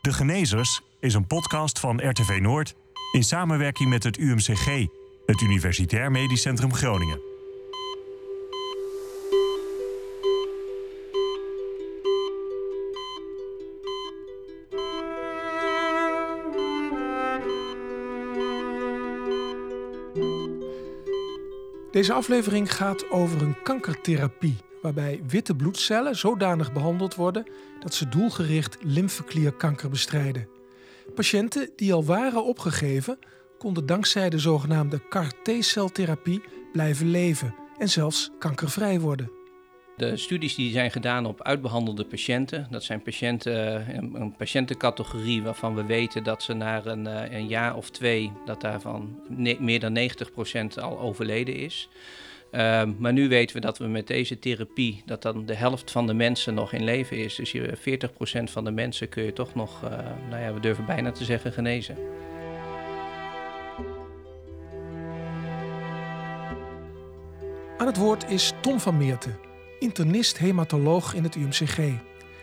[0.00, 2.74] De Genezers is een podcast van RTV Noord
[3.12, 4.86] in samenwerking met het UMCG,
[5.26, 7.20] het Universitair Medisch Centrum Groningen.
[21.90, 27.46] Deze aflevering gaat over een kankertherapie waarbij witte bloedcellen zodanig behandeld worden
[27.80, 30.48] dat ze doelgericht lymfeklierkanker bestrijden.
[31.14, 33.18] Patiënten die al waren opgegeven,
[33.58, 39.30] konden dankzij de zogenaamde CAR-T-celtherapie blijven leven en zelfs kankervrij worden.
[39.96, 45.84] De studies die zijn gedaan op uitbehandelde patiënten, dat zijn patiënten, een, patiëntencategorie waarvan we
[45.84, 49.20] weten dat ze na een, eh, een jaar of twee, dat daarvan
[49.58, 51.88] meer dan 90% al overleden is.
[52.50, 56.06] Ehm, maar nu weten we dat we met deze therapie, dat dan de helft van
[56.06, 57.34] de mensen nog in leven is.
[57.34, 59.90] Dus je, 40% van de mensen kun je toch nog, uh,
[60.30, 61.96] nou ja, we durven bijna te zeggen, genezen.
[67.78, 69.38] Aan het woord is Tom van Meerten,
[69.78, 71.76] internist-hematoloog in het UMCG.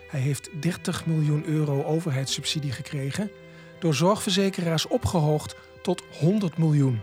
[0.09, 3.31] Hij heeft 30 miljoen euro overheidssubsidie gekregen,
[3.79, 7.01] door zorgverzekeraars opgehoogd tot 100 miljoen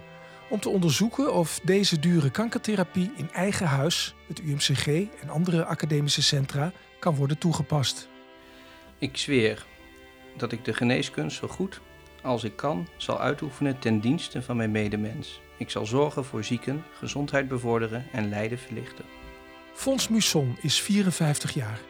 [0.55, 4.87] om te onderzoeken of deze dure kankertherapie in eigen huis, het UMCG
[5.21, 8.09] en andere academische centra kan worden toegepast.
[8.99, 9.67] Ik zweer
[10.37, 11.81] dat ik de geneeskunst zo goed
[12.23, 15.41] als ik kan zal uitoefenen ten dienste van mijn medemens.
[15.59, 19.05] Ik zal zorgen voor zieken, gezondheid bevorderen en lijden verlichten.
[19.73, 21.81] Fons Musson is 54 jaar.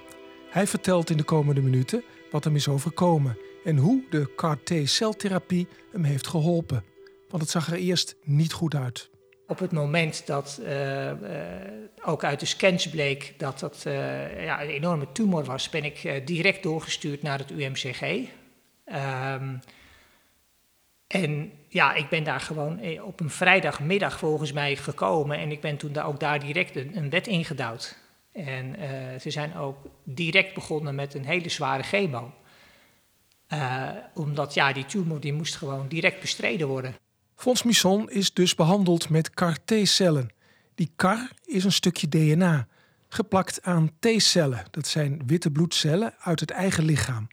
[0.50, 6.04] Hij vertelt in de komende minuten wat hem is overkomen en hoe de CAR-T-celtherapie hem
[6.04, 6.93] heeft geholpen.
[7.34, 9.10] Want het zag er eerst niet goed uit.
[9.46, 11.14] Op het moment dat uh, uh,
[12.04, 16.22] ook uit de scans bleek dat dat uh, ja, een enorme tumor was, ben ik
[16.26, 18.02] direct doorgestuurd naar het UMCG.
[18.02, 18.26] Um,
[18.84, 19.56] ehm,
[21.06, 25.76] en ja, ik ben daar gewoon op een vrijdagmiddag volgens mij gekomen en ik ben
[25.76, 27.98] toen daar ook daar direct een, een wet ingedouwd.
[28.32, 28.76] En
[29.20, 32.32] ze zijn ook direct begonnen met een hele zware chemo.
[34.14, 37.02] omdat ja, die tumor die moest gewoon direct bestreden worden.
[37.36, 40.30] Fons Misson is dus behandeld met CAR-T-cellen.
[40.74, 42.66] Die CAR is een stukje DNA,
[43.08, 44.64] geplakt aan T-cellen.
[44.70, 47.28] Dat zijn witte bloedcellen uit het eigen lichaam.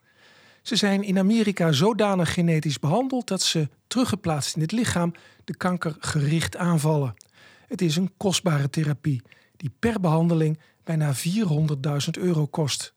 [0.61, 5.13] Ze zijn in Amerika zodanig genetisch behandeld dat ze teruggeplaatst in het lichaam
[5.43, 7.13] de kanker gericht aanvallen.
[7.67, 9.21] Het is een kostbare therapie
[9.57, 11.21] die per behandeling bijna 400.000
[12.11, 12.93] euro kost.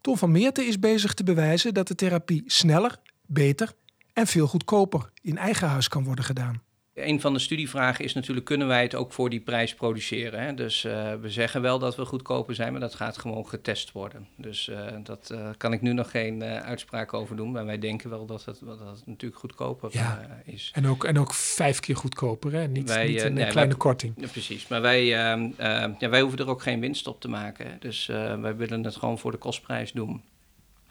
[0.00, 3.72] Tom van Meerten is bezig te bewijzen dat de therapie sneller, beter
[4.18, 6.62] en veel goedkoper in eigen huis kan worden gedaan.
[6.94, 10.40] Een van de studievragen is natuurlijk, kunnen wij het ook voor die prijs produceren?
[10.40, 10.54] Hè?
[10.54, 14.26] Dus uh, we zeggen wel dat we goedkoper zijn, maar dat gaat gewoon getest worden.
[14.36, 18.10] Dus uh, dat uh, kan ik nu nog geen uitspraak over doen, maar wij denken
[18.10, 20.40] wel dat het, dat het natuurlijk goedkoper ja.
[20.44, 20.70] is.
[20.74, 22.66] En ook, en ook vijf keer goedkoper, hè?
[22.66, 24.14] Niet, wij, niet een nee, kleine wij, korting.
[24.16, 25.50] Ja, precies, maar wij, ehm,
[25.98, 27.76] ja, wij hoeven er ook geen winst op te maken.
[27.80, 28.06] Dus
[28.40, 30.22] wij willen het gewoon voor de kostprijs doen.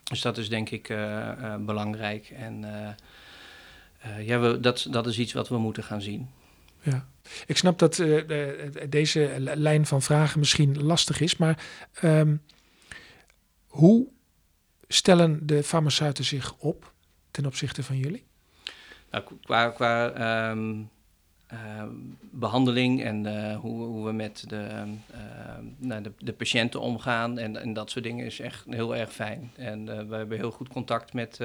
[0.09, 0.88] Dus dat is denk ik
[1.59, 2.63] belangrijk en...
[4.06, 6.29] Uh, ja, we, dat, dat is iets wat we moeten gaan zien.
[6.81, 7.07] Ja,
[7.45, 8.22] ik snap dat uh,
[8.90, 11.66] deze lijn van vragen misschien lastig is, maar
[12.03, 12.41] um,
[13.68, 14.07] hoe
[14.88, 16.94] stellen de farmaceuten zich op
[17.31, 18.25] ten opzichte van jullie?
[19.12, 20.89] Nou, qua, qua um,
[21.53, 21.84] uh,
[22.19, 24.84] behandeling en uh, hoe, hoe, we met de,
[25.81, 29.52] uh, de, de, patiënten omgaan en, en, dat soort dingen is echt heel erg fijn.
[29.56, 31.40] En we hebben heel goed contact met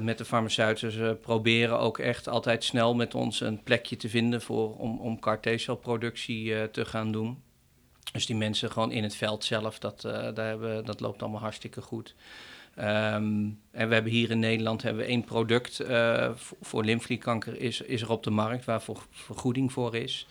[0.00, 0.92] met de farmaceuten.
[0.92, 5.20] Ze proberen ook echt altijd snel met ons een plekje te vinden voor, om, om
[5.20, 7.42] CAR-T-celproductie uh, te gaan doen.
[8.12, 11.80] Dus die mensen gewoon in het veld zelf, dat, daar hebben, dat loopt allemaal hartstikke
[11.80, 12.14] goed.
[12.78, 15.80] Um, en we hebben hier in Nederland hebben we één product
[16.60, 20.26] voor lymfeklierkanker is, is er op de markt waar vergoeding voor is.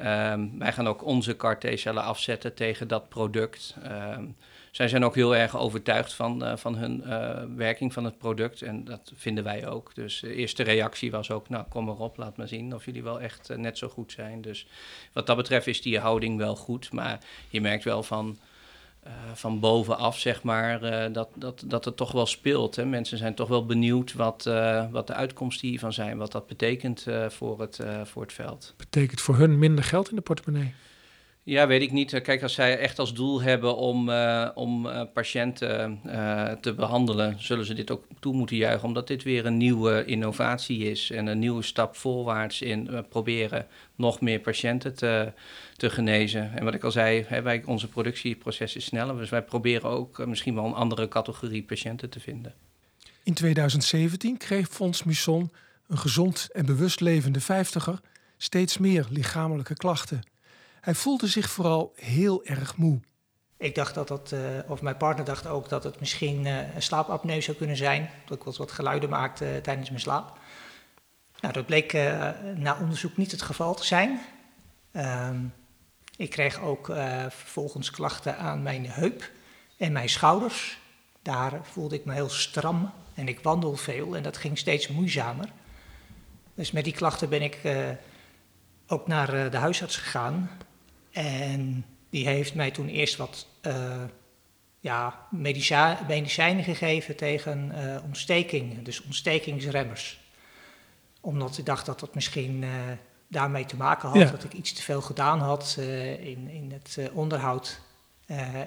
[0.00, 3.76] Um, wij gaan ook onze CAR-T-cellen afzetten tegen dat product.
[4.16, 4.36] Um,
[4.70, 8.62] zij zijn ook heel erg overtuigd van, uh, van hun uh, werking van het product.
[8.62, 9.94] En dat vinden wij ook.
[9.94, 13.02] Dus de eerste reactie was ook, nou kom maar op, laat maar zien of jullie
[13.02, 14.42] wel echt net zo goed zijn.
[14.42, 14.66] Dus
[15.12, 16.92] wat dat betreft is die houding wel goed.
[16.92, 18.38] Maar je merkt wel van,
[19.34, 20.80] van bovenaf, zeg maar,
[21.12, 22.76] dat, dat, dat het toch wel speelt.
[22.76, 22.84] Hè.
[22.84, 24.44] Mensen zijn toch wel benieuwd wat,
[24.90, 26.18] wat de uitkomsten hiervan zijn.
[26.18, 28.74] Wat dat betekent voor, het, voor het veld.
[28.76, 30.74] Betekent voor hun minder geld in de portemonnee?
[31.46, 32.22] Ja, weet ik niet.
[32.22, 37.36] Kijk, als zij echt als doel hebben om, uh, om uh, patiënten uh, te behandelen,
[37.38, 41.26] zullen ze dit ook toe moeten juichen, omdat dit weer een nieuwe innovatie is en
[41.26, 45.32] een nieuwe stap voorwaarts in proberen nog meer patiënten te,
[45.76, 46.52] te genezen.
[46.54, 50.26] En wat ik al zei, hè, wij, onze productieproces is sneller, dus wij proberen ook
[50.26, 52.54] misschien wel een andere categorie patiënten te vinden.
[53.22, 55.52] In 2017 kreeg Fons Muson,
[55.88, 58.00] een gezond en bewust levende vijftiger,
[58.36, 60.32] steeds meer lichamelijke klachten.
[60.84, 63.00] Hij voelde zich vooral heel erg moe.
[63.56, 66.82] Ik dacht dat dat, uh, of mijn partner dacht ook dat het misschien uh, een
[66.82, 68.10] slaapapneu zou kunnen zijn.
[68.26, 70.38] Dat ik wat, wat geluiden maakte uh, tijdens mijn slaap.
[71.40, 71.92] Nou, dat bleek
[72.56, 74.20] na onderzoek niet het geval te zijn.
[74.92, 75.40] Ehm,
[76.16, 76.86] ik kreeg ook
[77.28, 79.30] vervolgens klachten aan mijn heup
[79.78, 80.78] en mijn schouders.
[81.22, 85.48] Daar voelde ik me heel stram en ik wandel veel en dat ging steeds moeizamer.
[86.54, 87.58] Dus met die klachten ben ik
[88.86, 90.50] ook naar de huisarts gegaan.
[91.14, 94.02] En die heeft mij toen eerst wat uh,
[94.80, 95.26] ja,
[96.06, 100.20] medicijnen gegeven tegen uh, ontsteking, dus ontstekingsremmers.
[101.20, 102.70] Omdat ik dacht dat dat misschien uh,
[103.28, 104.30] daarmee te maken had, ja.
[104.30, 105.76] dat ik iets te veel gedaan had
[106.20, 107.80] in, in het onderhoud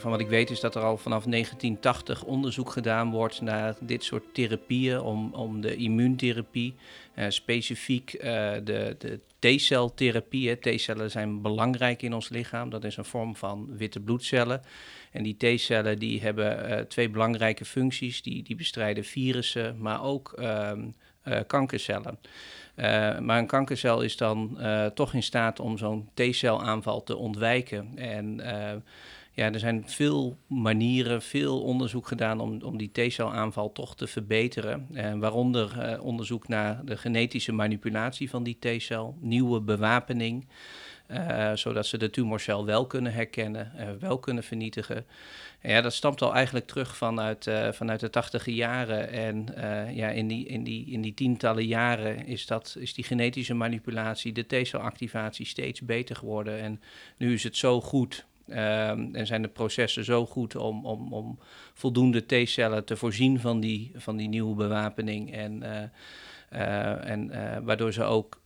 [0.00, 4.04] Van wat ik weet is dat er al vanaf 1980 onderzoek gedaan wordt naar dit
[4.04, 6.74] soort therapieën om, om de immuuntherapie,
[7.14, 8.22] uh, specifiek uh,
[8.64, 10.58] de, de T-celtherapie.
[10.58, 12.70] T-cellen zijn belangrijk in ons lichaam.
[12.70, 14.62] Dat is een vorm van witte bloedcellen.
[15.12, 18.22] En die T-cellen die hebben uh, twee belangrijke functies.
[18.22, 20.88] Die, die bestrijden virussen, maar ook ehm,
[21.46, 22.18] kankercellen.
[23.20, 24.58] maar een kankercel is dan
[24.94, 27.92] toch in staat om zo'n T-celaanval te ontwijken.
[27.96, 28.40] En
[29.32, 34.86] ja, er zijn veel manieren, veel onderzoek gedaan om, om die T-celaanval toch te verbeteren.
[34.92, 40.46] Eh, waaronder eh, onderzoek naar de genetische manipulatie van die T-cel, nieuwe bewapening.
[41.10, 45.06] Uh, zodat ze de tumorcel wel kunnen herkennen, uh, wel kunnen vernietigen.
[45.60, 49.10] En ja, dat stamt al eigenlijk terug vanuit, uh, vanuit de tachtige jaren.
[49.10, 49.46] En
[49.94, 54.32] ja, in, die, in, die, in die tientallen jaren is, dat, is die genetische manipulatie,
[54.32, 56.60] de T-celactivatie steeds beter geworden.
[56.60, 56.80] En
[57.16, 61.38] nu is het zo goed Um, en zijn de processen zo goed om, om, om
[61.74, 65.32] voldoende T-cellen te voorzien van die, van die nieuwe bewapening.
[65.32, 65.82] En, uh,
[66.60, 68.38] uh, en uh, waardoor ze ook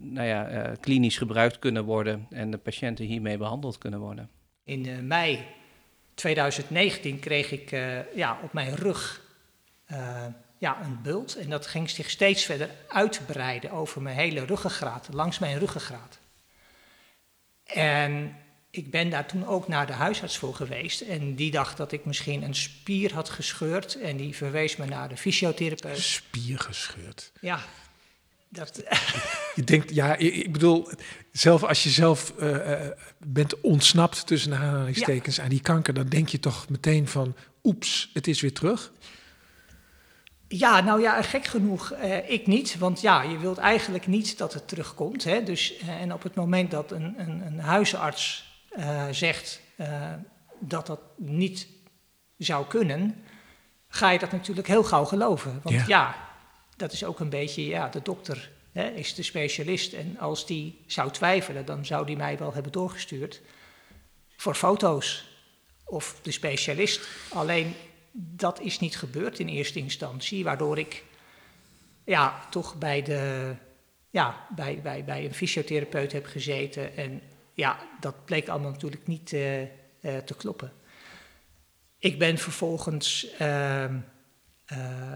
[0.00, 4.30] nou ja, klinisch gebruikt kunnen worden en de patiënten hiermee behandeld kunnen worden.
[4.64, 5.44] In mei
[6.14, 7.70] 2019 kreeg ik
[8.14, 9.22] ja, op mijn rug
[10.58, 11.36] ja, een bult.
[11.36, 16.18] En dat ging zich steeds verder uitbreiden over mijn hele ruggengraat, langs mijn ruggengraat.
[17.64, 18.36] En
[18.74, 21.00] ik ben daar toen ook naar de huisarts voor geweest.
[21.00, 24.00] En die dacht dat ik misschien een spier had gescheurd.
[24.00, 25.98] En die verwees me naar de fysiotherapeut.
[25.98, 27.32] Spier gescheurd?
[27.40, 27.60] Ja.
[28.48, 28.82] Dat...
[29.54, 30.88] Je denkt, ja, ik bedoel,
[31.32, 32.76] zelf als je zelf uh,
[33.18, 35.42] bent ontsnapt tussen aanhalingstekens ja.
[35.42, 38.92] aan die kanker, dan denk je toch meteen van, oeps, het is weer terug.
[40.48, 42.78] Ja, nou ja, gek genoeg, eh, ik niet.
[42.78, 45.24] Want ja, je wilt eigenlijk niet dat het terugkomt.
[45.24, 45.42] Hè?
[45.42, 50.12] Dus, eh, en op het moment dat een, een, een huisarts uh, zegt uh,
[50.60, 51.66] dat dat niet
[52.36, 53.24] zou kunnen,
[53.88, 55.60] ga je dat natuurlijk heel gauw geloven.
[55.62, 56.16] Want ja, ja
[56.76, 59.92] dat is ook een beetje, ja, de dokter hè, is de specialist.
[59.92, 63.40] En als die zou twijfelen, dan zou die mij wel hebben doorgestuurd
[64.36, 65.24] voor foto's
[65.84, 67.08] of de specialist.
[67.30, 67.74] Alleen
[68.12, 71.04] dat is niet gebeurd in eerste instantie, waardoor ik
[72.04, 73.54] ja, toch bij, de,
[74.10, 76.96] ja, bij, bij, bij een fysiotherapeut heb gezeten.
[76.96, 77.22] En
[77.54, 79.68] ja, dat bleek allemaal natuurlijk niet uh, uh,
[80.24, 80.72] te kloppen.
[81.98, 83.94] Ik ben vervolgens uh,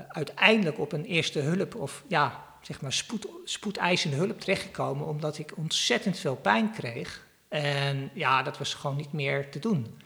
[0.09, 5.57] uiteindelijk op een eerste hulp, of ja, zeg maar spoed, spoedeisende hulp terechtgekomen, omdat ik
[5.57, 7.27] ontzettend veel pijn kreeg.
[7.49, 10.01] En ja, dat was gewoon niet meer te doen.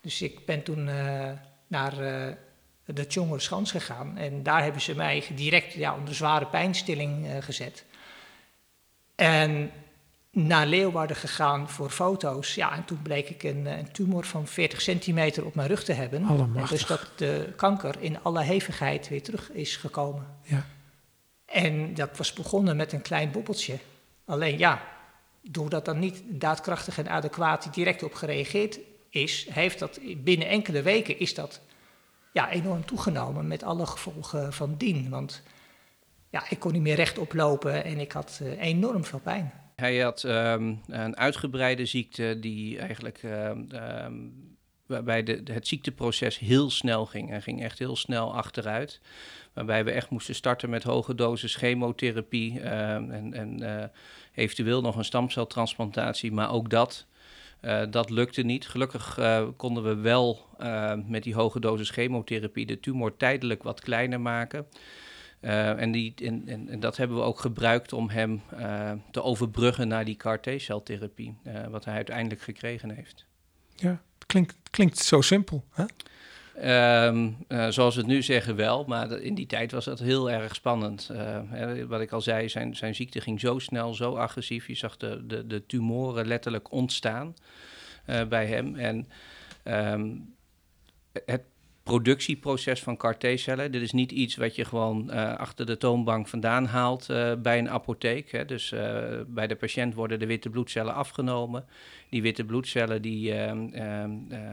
[0.00, 0.84] Dus ik ben toen
[1.66, 1.94] naar
[2.84, 4.16] de Tjongerschans gegaan.
[4.16, 7.84] En daar hebben ze mij direct ja, onder zware pijnstilling gezet.
[9.14, 9.72] En
[10.36, 12.54] naar Leeuwarden gegaan voor foto's.
[12.54, 15.92] Ja, en toen bleek ik een, een tumor van 40 centimeter op mijn rug te
[15.92, 16.52] hebben.
[16.68, 20.26] Dus dat de kanker in alle hevigheid weer terug is gekomen.
[20.42, 20.66] Ja.
[21.46, 23.78] En dat was begonnen met een klein bobbeltje.
[24.24, 24.82] Alleen ja,
[25.42, 28.78] doordat dan niet daadkrachtig en adequaat direct op gereageerd
[29.10, 31.60] is, heeft dat binnen enkele weken is dat
[32.32, 35.08] ja, enorm toegenomen met alle gevolgen van dien.
[35.08, 35.42] Want
[36.30, 39.52] ja, ik kon niet meer rechtop lopen en ik had uh, enorm veel pijn.
[39.76, 43.50] Hij had um, een uitgebreide ziekte die eigenlijk uh,
[44.04, 44.32] um,
[44.86, 47.30] waarbij de, het ziekteproces heel snel ging.
[47.30, 49.00] En ging echt heel snel achteruit.
[49.52, 53.84] Waarbij we echt moesten starten met hoge dosis chemotherapie en, en uh,
[54.34, 56.32] eventueel nog een stamceltransplantatie.
[56.32, 57.06] Maar ook dat
[57.62, 58.68] uh, dat lukte niet.
[58.68, 60.46] Gelukkig uh, konden we wel
[61.06, 64.66] met die hoge dosis chemotherapie de tumor tijdelijk wat kleiner maken.
[65.40, 68.42] En, die, en, en, en, dat hebben we ook gebruikt om hem
[69.10, 71.36] te overbruggen naar die CAR-T-celtherapie,
[71.70, 73.24] wat hij uiteindelijk gekregen heeft.
[73.74, 75.64] Ja, klinkt, klinkt zo simpel.
[75.70, 75.84] Hè?
[77.06, 80.30] Um, uh, zoals we het nu zeggen wel, maar in die tijd was dat heel
[80.30, 81.10] erg spannend.
[81.88, 84.66] Wat ik al zei, zijn, zijn ziekte ging zo snel, zo agressief.
[84.66, 87.34] Je zag de, de, de tumoren letterlijk ontstaan
[88.28, 88.74] bij hem.
[88.74, 89.08] En
[89.64, 90.34] um,
[91.24, 91.42] het
[91.86, 93.72] productieproces van CAR-T-cellen.
[93.72, 97.58] Dit is niet iets wat je gewoon uh, achter de toonbank vandaan haalt uh, bij
[97.58, 98.30] een apotheek.
[98.30, 98.44] Hè.
[98.44, 98.80] Dus uh,
[99.26, 101.64] bij de patiënt worden de witte bloedcellen afgenomen.
[102.08, 104.10] Die witte bloedcellen die ehm, ehm,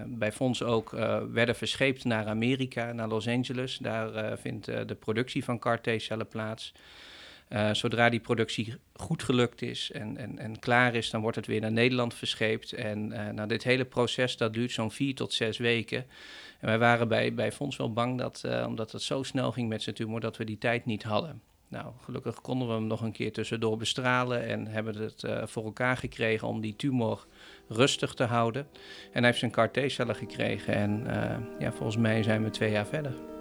[0.07, 0.89] bij Fonds ook
[1.31, 3.77] werden verscheept naar Amerika, naar Los Angeles.
[3.77, 6.73] Daar vindt de productie van CAR-T-cellen plaats.
[7.71, 11.61] Zodra die productie goed gelukt is en, en, en klaar is, dan wordt het weer
[11.61, 12.71] naar Nederland verscheept.
[12.71, 16.05] En nou, dit hele proces dat duurt zo'n vier tot zes weken.
[16.59, 19.81] En wij waren bij, bij wel bang dat, uh, omdat het zo snel ging met
[19.81, 21.41] zijn tumor, dat we die tijd niet hadden.
[21.67, 25.97] Nou, gelukkig konden we hem nog een keer tussendoor bestralen en hebben het voor elkaar
[25.97, 27.25] gekregen om die tumor
[27.67, 28.67] rustig te houden.
[29.11, 31.03] En hij heeft zijn CAR-T-cellen gekregen en
[31.59, 33.32] ja, volgens mij zijn we twee jaar verder.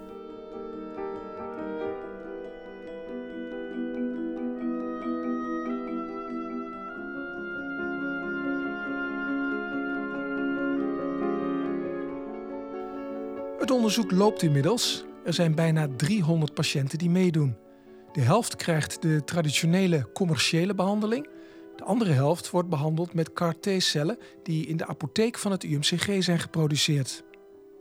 [13.83, 15.05] Onderzoek loopt inmiddels.
[15.25, 17.57] Er zijn bijna 300 patiënten die meedoen.
[18.13, 21.29] De helft krijgt de traditionele commerciële behandeling.
[21.77, 26.39] De andere helft wordt behandeld met CAR-T-cellen die in de apotheek van het UMCG zijn
[26.39, 27.25] geproduceerd.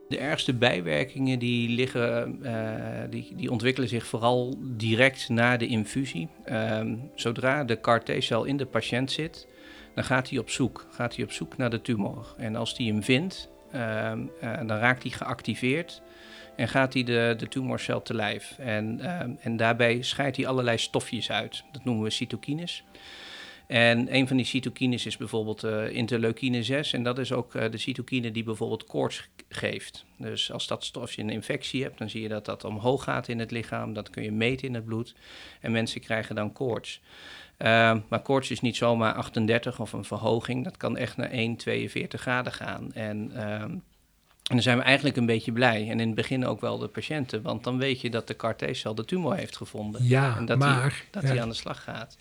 [0.08, 2.53] De ergste bijwerkingen die, liggen, uh,
[3.10, 6.29] die, die ontwikkelen zich vooral direct na de infusie.
[6.46, 6.81] Uh,
[7.15, 9.48] zodra de CAR-T-cel in de patiënt zit,
[9.96, 10.88] dan gaat hij op zoek.
[10.91, 12.34] Gaat hij op zoek naar de tumor.
[12.38, 13.50] En als hij hem vindt,
[14.41, 16.01] dan raakt hij geactiveerd
[16.55, 18.55] en gaat hij de, de tumorcel te lijf.
[18.57, 21.63] En, uh, en daarbij scheidt hij allerlei stofjes uit.
[21.71, 22.83] Dat noemen we cytokines.
[23.67, 26.93] En een van die cytokines is bijvoorbeeld uh, interleukine 6.
[26.93, 30.05] En dat is ook uh, de cytokine die bijvoorbeeld koorts geeft.
[30.17, 33.39] Dus als dat stofje een infectie hebt, dan zie je dat dat omhoog gaat in
[33.39, 33.93] het lichaam.
[33.93, 35.15] Dat kun je meten in het bloed.
[35.61, 37.01] En mensen krijgen dan koorts.
[37.62, 40.63] Uh, maar koorts is niet zomaar 38 of een verhoging.
[40.63, 42.94] Dat kan echt naar 1, 42 graden gaan.
[42.94, 43.84] En, uh, en
[44.58, 45.89] dan zijn we eigenlijk een beetje blij.
[45.89, 47.41] En in het begin ook wel de patiënten.
[47.41, 50.08] Want dan weet je dat de CAR-T-cel de tumor heeft gevonden.
[50.08, 50.89] Ja, en dat maar...
[50.89, 51.32] Die, dat ja.
[51.32, 52.18] die aan de slag gaat.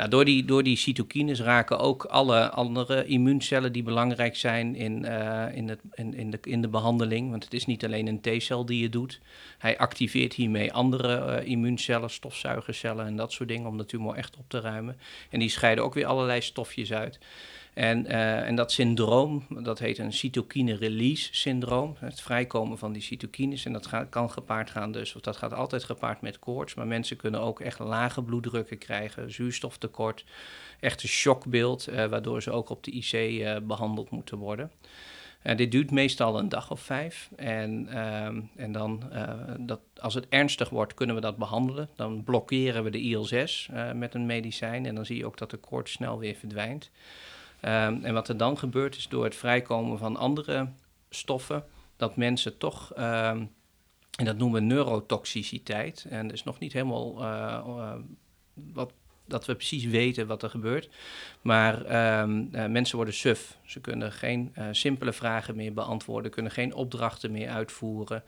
[0.00, 5.04] Nou, door, die, door die cytokines raken ook alle andere immuuncellen die belangrijk zijn in,
[5.04, 7.30] uh, in, het, in, in, de, in de behandeling.
[7.30, 9.20] Want het is niet alleen een T-cel die je doet.
[9.58, 14.36] Hij activeert hiermee andere uh, immuuncellen, stofzuigercellen en dat soort dingen om de tumor echt
[14.36, 14.96] op te ruimen.
[15.30, 17.18] En die scheiden ook weer allerlei stofjes uit.
[17.74, 21.96] En, uh, en dat syndroom, dat heet een cytokine release syndroom.
[21.98, 23.64] Het vrijkomen van die cytokines.
[23.64, 26.74] En dat gaat, kan gepaard gaan dus, of dat gaat altijd gepaard met koorts.
[26.74, 30.24] Maar mensen kunnen ook echt lage bloeddrukken krijgen, zuurstoftekort.
[30.80, 34.70] Echt een shockbeeld, uh, waardoor ze ook op de IC uh, behandeld moeten worden.
[35.42, 37.30] Uh, dit duurt meestal een dag of vijf.
[37.36, 39.02] En, ehm, en dan,
[39.58, 41.88] dat, als het ernstig wordt, kunnen we dat behandelen.
[41.96, 44.86] Dan blokkeren we de IL-6 uh, met een medicijn.
[44.86, 46.90] En dan zie je ook dat de koorts snel weer verdwijnt.
[47.62, 50.68] Um, en wat er dan gebeurt, is door het vrijkomen van andere
[51.10, 51.64] stoffen,
[51.96, 52.92] dat mensen toch.
[52.98, 53.50] Um,
[54.16, 56.06] en dat noemen we neurotoxiciteit.
[56.08, 57.14] En dat is nog niet helemaal
[58.54, 58.92] wat
[59.30, 60.88] dat we precies weten wat er gebeurt.
[61.40, 61.74] Maar
[62.22, 63.56] um, uh, mensen worden suf.
[63.64, 68.22] Ze kunnen geen uh, simpele vragen meer beantwoorden, kunnen geen opdrachten meer uitvoeren.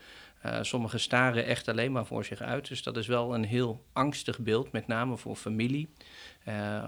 [0.45, 2.67] Uh, sommigen staren echt alleen maar voor zich uit.
[2.67, 5.89] Dus dat is wel een heel angstig beeld, met name voor familie.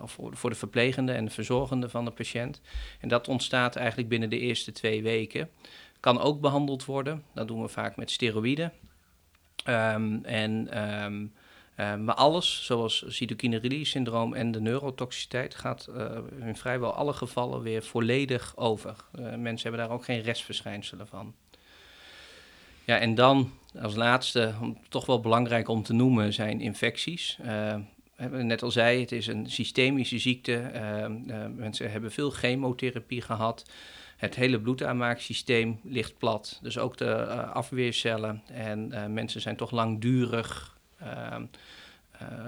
[0.01, 2.61] of voor, voor de verplegende en de verzorgende van de patiënt.
[2.99, 5.49] En dat ontstaat eigenlijk binnen de eerste twee weken.
[5.99, 7.23] Kan ook behandeld worden.
[7.33, 8.73] Dat doen we vaak met steroïden.
[9.69, 11.33] Um, en um,
[11.79, 17.13] uh, maar alles, zoals cytokine release syndroom en de neurotoxiciteit, gaat uh, in vrijwel alle
[17.13, 18.95] gevallen weer volledig over.
[19.19, 21.33] Uh, mensen hebben daar ook geen restverschijnselen van.
[22.85, 23.51] Ja, en dan
[23.81, 24.53] als laatste,
[24.89, 27.37] toch wel belangrijk om te noemen, zijn infecties.
[28.29, 30.71] net al zei, het is een systemische ziekte.
[31.55, 33.65] mensen hebben veel chemotherapie gehad.
[34.17, 36.59] Het hele bloedaanmaaksysteem ligt plat.
[36.61, 38.41] Dus ook de afweercellen.
[38.47, 40.74] En mensen zijn toch langdurig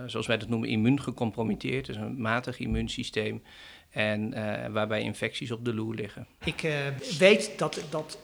[0.06, 3.44] zoals wij dat noemen, immuungecompromitteerd, dus een matig immuunsysteem.
[3.90, 6.28] En uh, waarbij infecties op de loer liggen.
[6.44, 6.76] Ik uh,
[7.18, 8.20] weet dat, dat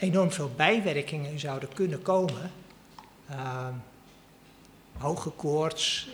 [0.00, 2.50] enorm veel bijwerkingen zouden kunnen komen.
[3.28, 3.72] Ehm,
[4.98, 6.08] hoge koorts,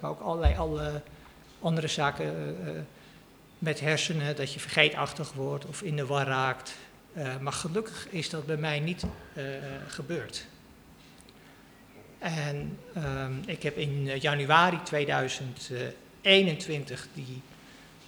[0.00, 1.02] maar ook allerlei alle
[1.60, 2.56] andere zaken
[3.58, 6.76] met hersenen, dat je vergeetachtig wordt of in de war raakt.
[7.40, 9.04] maar gelukkig is dat bij mij niet
[9.86, 10.46] gebeurd.
[12.18, 17.42] En um, ik heb in eh, januari 2021 die,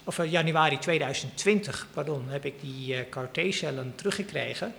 [0.03, 4.73] of uh, januari 2020, pardon, heb ik die uh, CAR-T-cellen teruggekregen.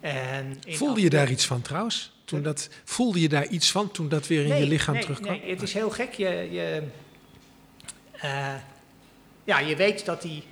[0.00, 2.16] En voelde je daar iets van trouwens?
[2.24, 5.02] Toen dat, voelde je daar iets van toen dat weer in nee, je lichaam nee,
[5.02, 5.40] terugkwam?
[5.40, 6.12] Nee, het is heel gek.
[6.12, 6.82] Je, je,
[8.24, 8.54] uh,
[9.44, 10.42] ja, je weet dat die,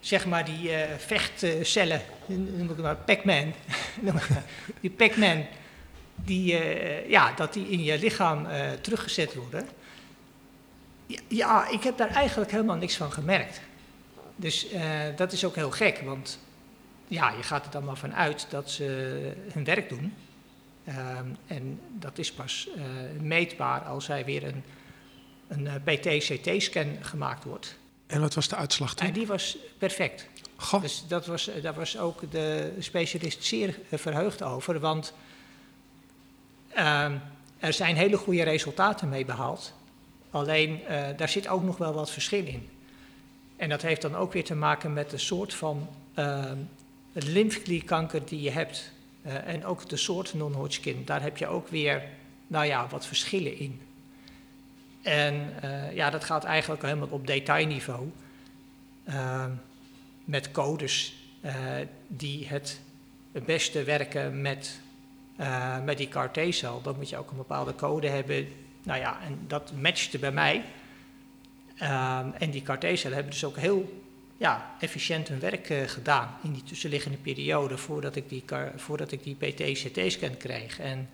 [0.00, 3.52] zeg maar, die vechtcellen, noem ik maar Pac-Man,
[4.80, 5.46] die Pac-Man,
[6.28, 9.68] die, uh, ja, dat die in je lichaam uh, teruggezet worden.
[11.28, 13.60] Ja, ik heb daar eigenlijk helemaal niks van gemerkt.
[14.36, 14.80] Dus uh,
[15.16, 16.38] dat is ook heel gek, want
[17.06, 18.84] ja, je gaat er dan maar van uit dat ze
[19.52, 20.14] hun werk doen.
[20.88, 22.68] Um, en dat is pas
[23.20, 24.62] meetbaar als hij weer een,
[25.48, 27.78] een PT-CT-scan gemaakt wordt.
[28.06, 29.06] En wat was de uitslag toen?
[29.06, 30.26] En die was perfect.
[30.56, 30.82] Goh.
[30.82, 35.12] Dus dat was, daar was ook de specialist zeer verheugd over, want
[37.58, 39.74] er zijn hele goede resultaten mee behaald.
[40.30, 42.68] Alleen uh, daar zit ook nog wel wat verschil in.
[43.56, 45.88] En dat heeft dan ook weer te maken met de soort van
[46.18, 46.44] uh,
[47.12, 48.92] lymfeklierkanker die je hebt.
[49.26, 51.04] Uh, en ook de soort non-Hodgkin.
[51.04, 52.02] Daar heb je ook weer,
[52.46, 53.80] nou ja, wat verschillen in.
[55.02, 55.52] En
[55.94, 58.10] ja, dat gaat eigenlijk helemaal op detailniveau.
[59.04, 59.50] Ehm,
[60.24, 61.14] met codes
[62.06, 62.80] die het
[63.44, 64.80] beste werken met
[65.40, 68.48] uh, met die CAR-T-cel, dan moet je ook een bepaalde code hebben.
[68.82, 70.64] Nou ja, en dat matchte bij mij.
[71.82, 74.02] Uh, en die CAR-T-cellen hebben dus ook heel
[74.36, 78.44] ja, efficiënt hun werk uh, gedaan in die tussenliggende periode voordat ik die,
[78.76, 80.78] voordat ik die PT-CT-scan kreeg.
[80.78, 81.08] En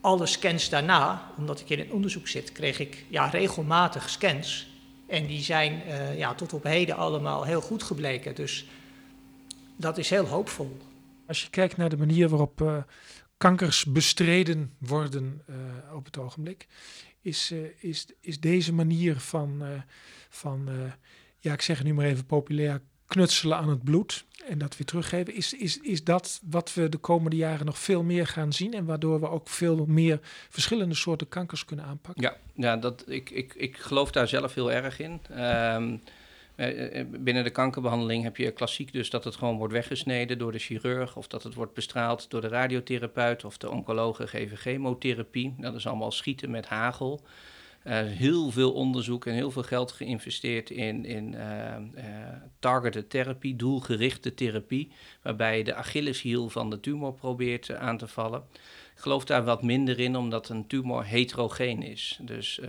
[0.00, 4.66] alle scans daarna, omdat ik in het onderzoek zit, kreeg ik ja, regelmatig scans.
[5.06, 5.82] En die zijn
[6.16, 8.34] ja, tot op heden allemaal heel goed gebleken.
[8.34, 8.66] Dus
[9.76, 10.76] dat is heel hoopvol.
[11.26, 12.82] Als je kijkt naar de manier waarop uh,
[13.36, 15.56] kankers bestreden worden uh,
[15.94, 16.66] op het ogenblik,
[17.20, 19.62] is, uh, is, is deze manier van,
[20.28, 20.68] van
[21.38, 24.86] ja, ik zeg het nu maar even populair, knutselen aan het bloed en dat weer
[24.86, 28.74] teruggeven, is, is, is dat wat we de komende jaren nog veel meer gaan zien
[28.74, 32.22] en waardoor we ook veel meer verschillende soorten kankers kunnen aanpakken?
[32.22, 35.20] Ja, ja dat, ik, ik, ik geloof daar zelf heel erg in.
[35.30, 35.92] Uh,
[37.06, 41.16] binnen de kankerbehandeling heb je klassiek dus dat het gewoon wordt weggesneden door de chirurg...
[41.16, 45.54] of dat het wordt bestraald door de radiotherapeut of de oncologen geven chemotherapie.
[45.58, 47.20] Dat is allemaal schieten met hagel.
[47.86, 51.36] Uh, heel veel onderzoek en heel veel geld geïnvesteerd in, in
[52.58, 54.92] targeted therapie, doelgerichte therapie...
[55.22, 58.44] waarbij je de Achilleshiel van de tumor probeert aan te vallen...
[58.94, 62.18] Ik geloof daar wat minder in, omdat een tumor heterogeen is.
[62.22, 62.60] Dus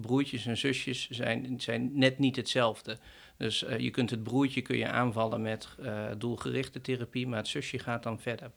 [0.00, 2.98] broertjes en zusjes zijn, zijn net niet hetzelfde.
[3.36, 7.48] Dus uh, je kunt het broertje kun je aanvallen met uh, doelgerichte therapie, maar het
[7.48, 8.50] zusje gaat dan verder.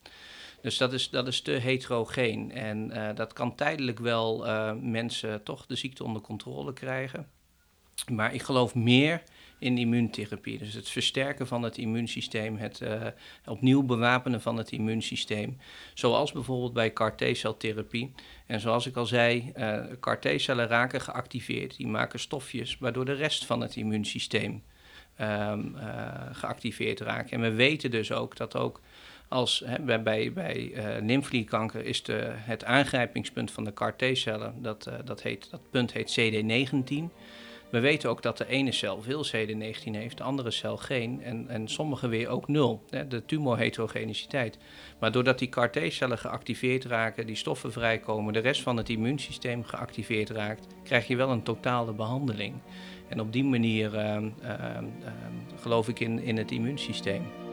[0.61, 2.51] Dus dat is, dat is te heterogeen.
[2.51, 7.27] En uh, dat kan tijdelijk wel mensen toch de ziekte onder controle krijgen.
[8.11, 9.23] Maar ik geloof meer
[9.59, 10.57] in immuuntherapie.
[10.57, 13.05] Dus het versterken van het immuunsysteem, het uh,
[13.45, 15.57] opnieuw bewapenen van het immuunsysteem.
[15.93, 18.11] Zoals bijvoorbeeld bij CAR-T-celtherapie.
[18.45, 21.77] En zoals ik al zei, uh, CAR-T-cellen raken geactiveerd.
[21.77, 24.63] Die maken stofjes waardoor de rest van het immuunsysteem
[25.21, 25.81] um, uh,
[26.31, 27.31] geactiveerd raakt.
[27.31, 28.81] En we weten dus ook dat ook
[29.27, 34.93] als hè, bij, bij, bij uh, is de, het aangrijpingspunt van de CAR-T-cellen, dat, uh,
[35.05, 36.95] dat, heet, dat punt heet CD19.
[37.69, 41.23] We weten ook dat de ene cel veel CD19 heeft, de andere cel geen.
[41.23, 44.57] En, en sommige weer ook nul, hè, de tumorheterogeniciteit.
[44.99, 50.29] Maar doordat die CAR-T-cellen geactiveerd raken, die stoffen vrijkomen, de rest van het immuunsysteem geactiveerd
[50.29, 52.53] raakt, krijg je wel een totale behandeling.
[53.07, 54.77] En op die manier uh, uh,
[55.61, 57.48] geloof ik in, in het immuunsysteem.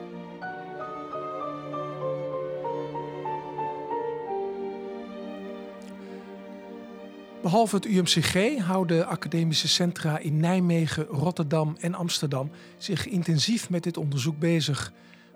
[7.47, 13.97] Behalve het UMCG houden academische centra in Nijmegen, Rotterdam en Amsterdam zich intensief met dit
[13.97, 14.93] onderzoek bezig,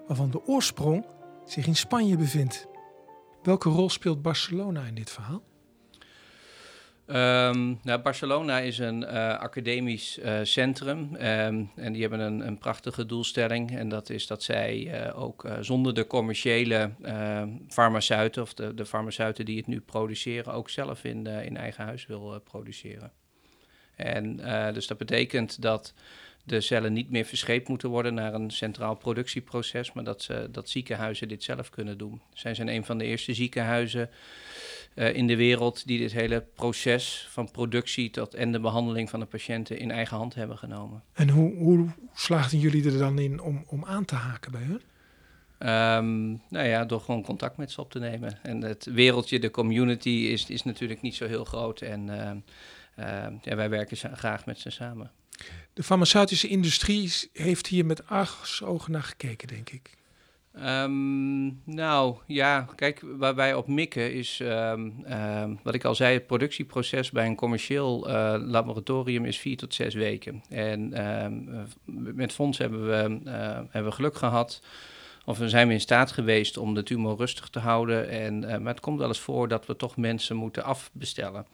[0.07, 1.07] waarvan de oorsprong
[1.45, 2.67] zich in Spanje bevindt.
[3.43, 5.43] Welke rol speelt Barcelona in dit verhaal?
[7.11, 12.59] Um, nou, Barcelona is een uh, academisch uh, centrum um, en die hebben een, een,
[12.59, 13.77] prachtige doelstelling.
[13.77, 16.91] En dat is dat zij uh, ook zonder de commerciële
[17.69, 22.07] farmaceuten of de, de farmaceuten die het nu produceren, ook zelf in, in eigen huis
[22.07, 23.13] wil produceren.
[23.97, 24.37] En
[24.75, 25.95] dus dat betekent dat
[26.45, 30.69] de cellen niet meer verscheept moeten worden naar een centraal productieproces, maar dat, ze, dat
[30.69, 32.23] ziekenhuizen dit zelf kunnen doen.
[32.33, 34.11] Zij zijn een van de eerste ziekenhuizen
[35.01, 39.21] uh, in de wereld die dit hele proces van productie tot en de behandeling van
[39.21, 41.03] de patiënten in eigen hand hebben genomen.
[41.13, 44.83] En hoe, hoe slaagden jullie er dan in om, om aan te haken bij hun?
[45.69, 48.39] Um, nou ja, door gewoon contact met ze op te nemen.
[48.43, 51.81] En het wereldje, de community, is, is natuurlijk niet zo heel groot.
[51.81, 52.31] En uh,
[53.07, 55.11] uh, ja, wij werken graag met ze samen.
[55.73, 59.91] De farmaceutische industrie heeft hier met argusogen naar gekeken, denk ik.
[60.59, 66.15] Um, nou ja, kijk, waar wij op mikken is, um, um, wat ik al zei,
[66.15, 70.43] het productieproces bij een commercieel uh, laboratorium is vier tot zes weken.
[70.49, 70.95] En
[72.15, 73.33] met Fonds hebben we, uh,
[73.71, 74.63] hebben we geluk gehad,
[75.25, 78.09] of we zijn we in staat geweest om de tumor rustig te houden.
[78.09, 81.47] En, maar het komt wel eens voor dat we toch mensen moeten afbestellen.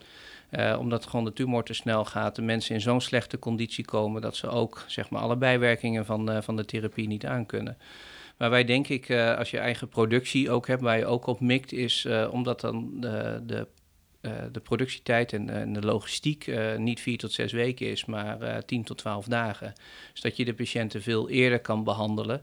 [0.79, 4.35] Omdat gewoon de tumor te snel gaat, de mensen in zo'n slechte conditie komen dat
[4.35, 7.77] ze ook zeg maar, alle bijwerkingen van, van de therapie niet aankunnen.
[8.37, 11.39] Maar wij denk ik, uh, als je eigen productie ook hebt, waar je ook op
[11.39, 13.67] mikt, is omdat dan de, de
[14.51, 19.25] de productietijd en, de logistiek niet vier tot zes weken is, maar tien tot twaalf
[19.25, 19.73] dagen.
[20.11, 22.41] Dus dat je de patiënten veel eerder kan behandelen.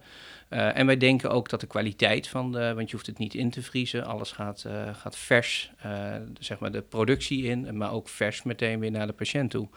[0.55, 3.35] Uh, en wij denken ook dat de kwaliteit van de, want je hoeft het niet
[3.35, 7.93] in te vriezen, alles gaat, uh, gaat vers, uh, zeg maar de productie in, maar
[7.93, 9.69] ook vers meteen weer naar de patiënt toe.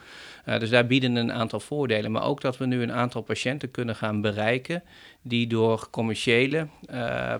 [0.44, 3.96] dus daar bieden een aantal voordelen, maar ook dat we nu een aantal patiënten kunnen
[3.96, 4.82] gaan bereiken
[5.22, 6.68] die door commerciële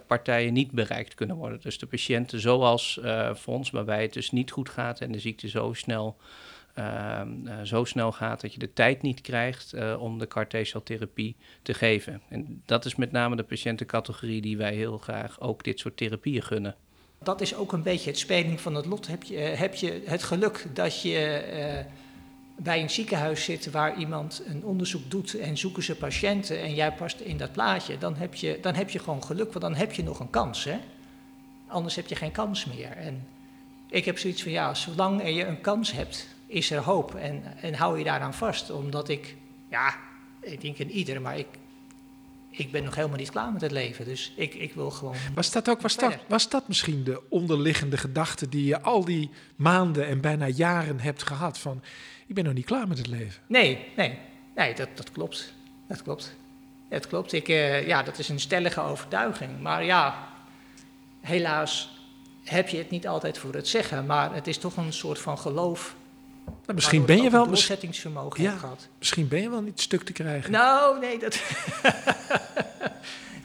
[0.06, 1.60] partijen niet bereikt kunnen worden.
[1.62, 3.00] Dus de patiënten zoals
[3.32, 6.16] voor ons, waarbij het dus niet goed gaat en de ziekte zo snel
[6.78, 11.36] uh, uh, zo snel gaat dat je de tijd niet krijgt uh, om de CAR-T-celtherapie
[11.62, 12.20] te geven.
[12.28, 16.42] En dat is met name de patiëntencategorie die wij heel graag ook dit soort therapieën
[16.42, 16.74] gunnen.
[17.22, 19.06] Dat is ook een beetje het speling van het lot.
[19.06, 21.42] Heb je, heb je het geluk dat je
[22.58, 26.92] bij een ziekenhuis zit waar iemand een onderzoek doet en zoeken ze patiënten en jij
[26.92, 29.92] past in dat plaatje, dan heb je, dan heb je gewoon geluk, want dan heb
[29.92, 30.64] je nog een kans.
[30.64, 30.78] Hè?
[31.66, 32.90] Anders heb je geen kans meer.
[32.90, 33.26] En
[33.90, 37.14] ik heb zoiets van ja, zolang je een kans hebt, is er hoop.
[37.14, 38.70] En, en hou je daaraan vast.
[38.70, 39.36] Omdat ik,
[39.70, 39.94] ja,
[40.40, 41.46] ik denk in ieder, maar ik,
[42.50, 44.04] ik ben nog helemaal niet klaar met het leven.
[44.04, 45.14] Dus ik, ik wil gewoon.
[45.34, 49.30] Was dat ook, was dat, was dat misschien de onderliggende gedachte die je al die
[49.56, 51.58] maanden en bijna jaren hebt gehad?
[51.58, 51.82] Van
[52.26, 53.42] ik ben nog niet klaar met het leven.
[53.46, 54.18] Nee, nee,
[54.54, 55.54] nee, dat, dat klopt.
[55.86, 56.36] Dat klopt.
[56.88, 57.32] Het klopt.
[57.32, 59.60] Ik, uh, ja, dat is een stellige overtuiging.
[59.60, 60.28] Maar ja,
[61.20, 61.96] helaas
[62.44, 64.06] heb je het niet altijd voor het zeggen.
[64.06, 65.96] Maar het is toch een soort van geloof
[66.48, 67.44] nou, misschien ben je wel.
[67.44, 68.88] doorzettingsvermogen ja, gehad.
[68.98, 70.50] Misschien ben je wel niet stuk te krijgen.
[70.50, 71.42] Nou, nee, dat.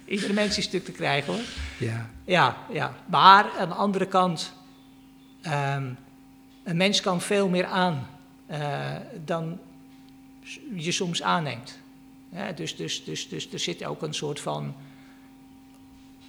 [0.06, 1.44] Iedere mens is stuk te krijgen hoor.
[1.78, 2.10] Ja.
[2.26, 2.96] Ja, ja.
[3.06, 4.54] Maar aan de andere kant,
[5.46, 5.98] um,
[6.64, 8.08] een mens kan veel meer aan
[8.52, 9.60] uh, dan
[10.76, 11.80] je soms aanneemt.
[12.30, 14.76] Ja, dus, dus, dus, dus er zit ook een soort van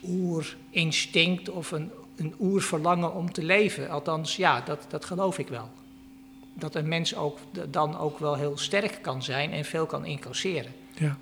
[0.03, 3.91] oerinstinct of een, een oerverlangen om te leven.
[3.91, 5.71] Althans, ja, dat, dat geloof ik wel
[6.55, 7.39] dat een mens ook
[7.69, 10.73] dan ook wel heel sterk kan zijn en veel kan incasseren.
[10.95, 11.17] Ja.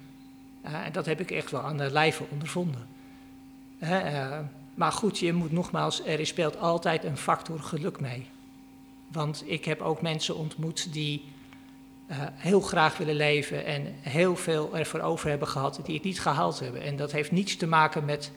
[0.67, 2.87] Uh, en dat heb ik echt wel aan de lijve ondervonden.
[3.83, 4.39] Uh,
[4.75, 8.27] maar goed, je moet nogmaals, er speelt altijd een factor geluk mee.
[9.09, 11.25] Want ik heb ook mensen ontmoet die
[12.35, 16.61] heel graag willen leven en heel veel ervoor over hebben gehad die het niet gehaald
[16.61, 16.83] hebben.
[16.83, 18.33] En dat heeft niets te maken met,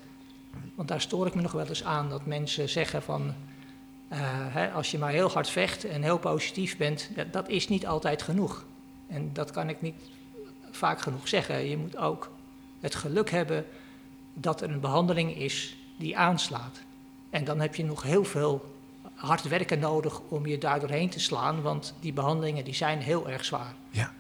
[0.76, 3.34] want daar stoor ik me nog wel eens aan, dat mensen zeggen van
[4.08, 7.88] hè, als je maar heel hard vecht en heel positief bent, dat, dat is niet
[7.88, 8.66] altijd genoeg.
[9.08, 9.96] En dat kan ik niet
[10.72, 11.66] vaak genoeg zeggen.
[11.66, 12.32] Je moet ook
[12.80, 13.66] het geluk hebben
[14.34, 16.80] dat er een behandeling is die aanslaat.
[17.30, 18.76] En dan heb je nog heel veel
[19.14, 23.30] hard werken nodig om je daar doorheen te slaan, want die behandelingen die zijn heel
[23.30, 23.74] erg zwaar.
[23.90, 24.14] Ja.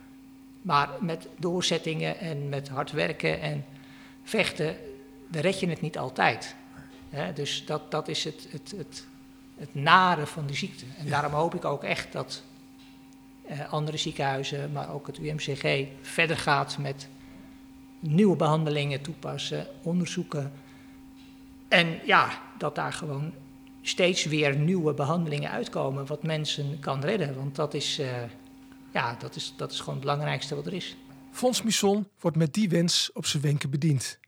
[0.61, 3.65] Maar met doorzettingen en met hard werken en
[4.23, 4.77] vechten,
[5.27, 6.55] dan red je het niet altijd.
[7.33, 9.05] dus dat, dat is het, het, het,
[9.57, 10.85] het nare van die ziekte.
[10.97, 12.43] En daarom hoop ik ook echt dat
[13.47, 17.07] eh, andere ziekenhuizen, maar ook het UMCG, verder gaat met
[17.99, 20.51] nieuwe behandelingen toepassen, onderzoeken.
[21.67, 23.33] En ja, dat daar gewoon
[23.81, 27.35] steeds weer nieuwe behandelingen uitkomen wat mensen kan redden.
[27.35, 28.07] Want dat is, uh,
[28.93, 30.95] ja, dat is, dat is gewoon het belangrijkste wat er is.
[31.31, 34.19] Fons Misson wordt met die wens op zijn wenken bediend.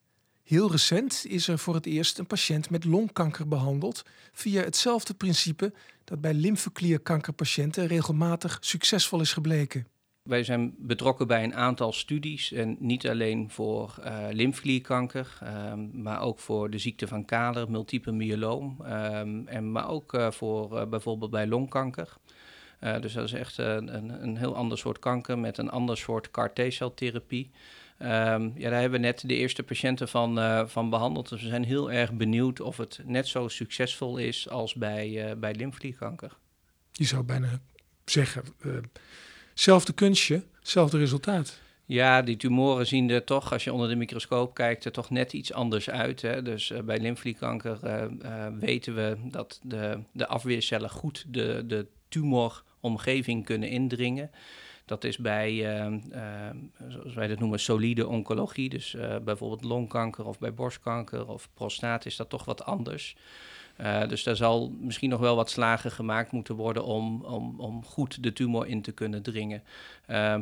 [0.47, 5.73] Heel recent is er voor het eerst een patiënt met longkanker behandeld via hetzelfde principe
[6.03, 9.87] dat bij lymfeklierkankerpatiënten regelmatig succesvol is gebleken.
[10.23, 16.69] Wij zijn betrokken bij een aantal studies en niet alleen voor uh, maar ook voor
[16.69, 21.47] de ziekte van Kaler, multiple myeloom, um, en, maar ook uh, voor uh, bijvoorbeeld bij
[21.47, 22.17] longkanker.
[22.79, 26.53] dus dat is echt een, een heel ander soort kanker met een ander soort CAR
[26.53, 27.51] T-celtherapie.
[28.01, 31.29] Um, ja, daar hebben we net de eerste patiënten van, uh, van behandeld.
[31.29, 35.35] Dus we zijn heel erg benieuwd of het net zo succesvol is als bij, uh,
[35.35, 35.71] bij.
[36.91, 37.59] Je zou bijna
[38.05, 38.77] zeggen, uh,
[39.53, 41.59] zelfde kunstje, hetzelfde resultaat.
[41.85, 45.33] Ja, die tumoren zien er toch, als je onder de microscoop kijkt, er toch net
[45.33, 46.21] iets anders uit.
[46.21, 46.41] Hè?
[46.41, 51.87] Dus uh, bij lymfeklierkanker uh, uh, weten we dat de, de afweercellen goed de, de
[52.07, 54.31] tumoromgeving kunnen indringen.
[54.87, 56.21] Dat is bij, uh, uh,
[56.87, 58.69] zoals wij dat noemen, solide oncologie.
[58.69, 63.15] Dus uh, bijvoorbeeld longkanker of bij borstkanker of prostaat is dat toch wat anders.
[64.07, 68.23] dus daar zal misschien nog wel wat slagen gemaakt moeten worden om, om, om goed
[68.23, 69.63] de tumor in te kunnen dringen.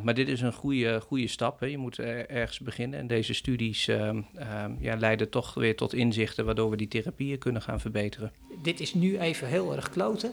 [0.03, 1.59] maar dit is een goede, goede stap.
[1.59, 1.65] Hè.
[1.65, 2.99] Je moet er ergens beginnen.
[2.99, 7.37] En deze studies ehm, ehm, ja, leiden toch weer tot inzichten waardoor we die therapieën
[7.37, 8.31] kunnen gaan verbeteren.
[8.61, 10.31] Dit is nu even heel erg kloten,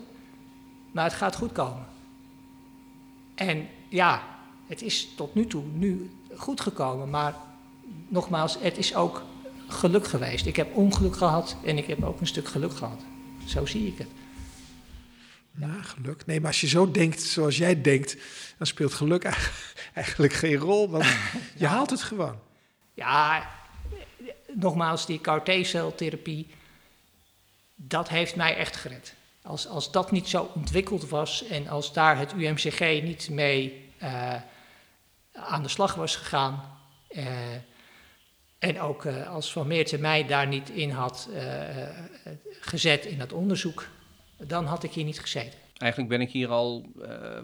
[0.92, 2.00] maar het gaat goed komen.
[3.48, 4.22] En ja,
[4.66, 7.34] het is tot nu toe nu goed gekomen, maar
[8.08, 9.22] nogmaals, het is ook
[9.68, 10.46] geluk geweest.
[10.46, 13.00] Ik heb ongeluk gehad en ik heb ook een stuk geluk gehad.
[13.46, 14.08] Zo zie ik het.
[15.58, 16.26] Ja, geluk.
[16.26, 18.16] Nee, maar als je zo denkt zoals jij denkt,
[18.58, 19.24] dan speelt geluk
[19.94, 21.04] eigenlijk geen rol, want
[21.56, 22.38] je haalt het gewoon.
[22.94, 23.50] Ja,
[24.54, 26.46] nogmaals, die CAR T-celtherapie,
[27.74, 29.14] dat heeft mij echt gered.
[29.42, 34.34] Als, als dat niet zo ontwikkeld was en als daar het UMCG niet mee uh,
[35.32, 36.78] aan de slag was gegaan.
[37.10, 37.26] Uh,
[38.58, 41.28] en ook uh, als Van Meertje mij daar niet in had
[42.60, 43.88] gezet in dat onderzoek,
[44.36, 45.58] dan had ik hier niet gezeten.
[45.76, 46.92] Eigenlijk ben ik hier al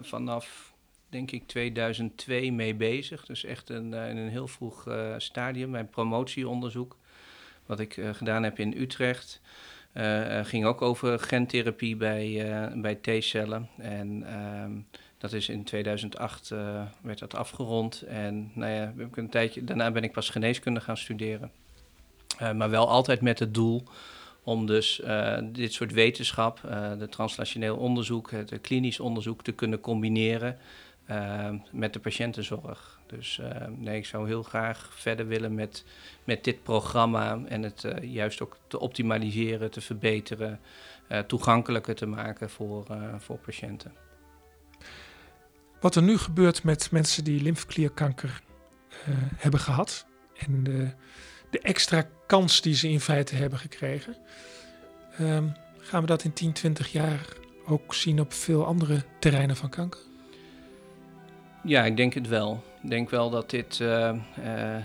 [0.01, 0.73] vanaf,
[1.09, 3.25] denk ik, 2002 mee bezig.
[3.25, 6.97] Dus echt een, in een heel vroeg stadium, mijn promotieonderzoek,
[7.65, 9.41] wat ik gedaan heb in Utrecht.
[9.93, 13.69] Uh, ging ook over gentherapie bij, uh, bij T-cellen.
[13.77, 16.53] En uh, dat is in 2008
[17.01, 18.01] werd dat afgerond.
[18.01, 21.51] En nou ja, een tijdje, daarna ben ik pas geneeskunde gaan studeren.
[22.55, 23.83] maar wel altijd met het doel
[24.43, 25.01] om dus
[25.43, 26.59] dit soort wetenschap,
[26.99, 30.57] de translationeel onderzoek, het klinisch onderzoek te kunnen combineren
[31.71, 32.98] met de patiëntenzorg.
[33.09, 35.83] Dus uh, nee, ik zou heel graag verder willen met,
[36.23, 40.59] met dit programma en het uh, juist ook te optimaliseren, te verbeteren,
[41.11, 42.85] uh, toegankelijker te maken voor,
[43.17, 43.93] voor patiënten.
[45.79, 48.41] Wat er nu gebeurt met mensen die lymfeklierkanker
[49.35, 50.05] hebben gehad
[50.37, 50.91] en de,
[51.49, 54.15] de, extra kans die ze in feite hebben gekregen,
[55.17, 57.25] ehm, gaan we dat in 10, 20 jaar
[57.65, 59.99] ook zien op veel andere terreinen van kanker?
[61.63, 62.63] Ja, ik denk het wel.
[62.81, 64.09] Ik denk wel dat dit, uh,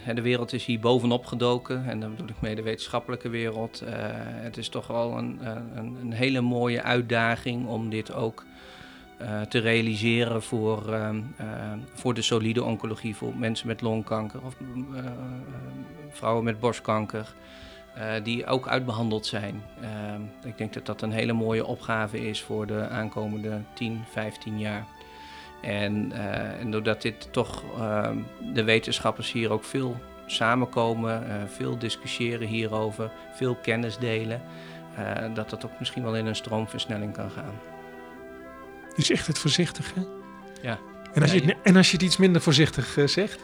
[0.09, 1.85] uh, de wereld is hier bovenop gedoken.
[1.89, 3.83] En dan bedoel ik mee de wetenschappelijke wereld.
[3.83, 5.39] Uh, het is toch wel een,
[5.75, 8.45] een, een, hele mooie uitdaging om dit ook
[9.49, 10.99] te realiseren voor,
[11.95, 13.17] voor de solide oncologie.
[13.17, 14.57] Voor mensen met longkanker of
[16.11, 17.35] vrouwen met borstkanker.
[18.23, 19.63] die ook uitbehandeld zijn.
[20.45, 24.87] ik denk dat dat een hele mooie opgave is voor de aankomende 10, 15 jaar.
[25.65, 28.11] En, uh, en doordat dit toch uh,
[28.53, 29.97] de wetenschappers hier ook veel
[30.27, 34.43] samenkomen, uh, veel discussiëren hierover, veel kennis delen,
[35.35, 37.55] dat dat ook misschien wel in een stroomversnelling kan gaan.
[38.97, 40.07] is echt het voorzichtige.
[40.63, 40.79] Ja.
[41.15, 43.41] En als, je, het, en als je het iets minder voorzichtig eh, zegt?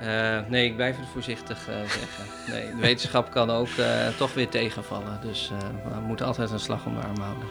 [0.00, 2.24] Eh, nee, ik blijf het voorzichtig eh, zeggen.
[2.46, 5.18] Nee, de wetenschap kan ook eh, toch weer tegenvallen.
[5.22, 7.48] Dus eh, we moeten altijd een slag om de arm houden.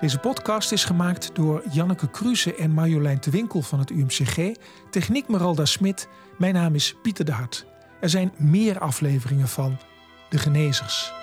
[0.00, 4.54] Deze podcast is gemaakt door Janneke Kruse en Marjolein de Winkel van het UMCG.
[4.90, 6.08] Techniek Meralda Smit.
[6.36, 7.66] Mijn naam is Pieter de Hart.
[8.00, 9.78] Er zijn meer afleveringen van
[10.28, 11.17] De Genezers.